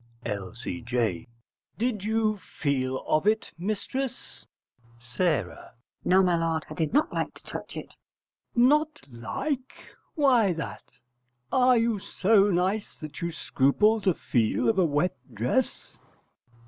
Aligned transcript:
L.C.J. 0.25 1.27
Did 1.77 2.03
you 2.03 2.39
feel 2.39 3.05
of 3.05 3.27
it, 3.27 3.51
mistress? 3.59 4.47
S. 4.99 5.19
No, 6.03 6.23
my 6.23 6.35
lord, 6.35 6.65
I 6.71 6.73
did 6.73 6.91
not 6.91 7.13
like 7.13 7.35
to 7.35 7.43
touch 7.43 7.77
it. 7.77 7.93
L.C.J. 8.57 8.67
Not 8.67 9.01
like? 9.11 9.73
Why 10.15 10.53
that? 10.53 10.81
Are 11.51 11.77
you 11.77 11.99
so 11.99 12.49
nice 12.49 12.95
that 12.95 13.21
you 13.21 13.31
scruple 13.31 14.01
to 14.01 14.15
feel 14.15 14.67
of 14.69 14.79
a 14.79 14.85
wet 14.85 15.15
dress? 15.31 15.99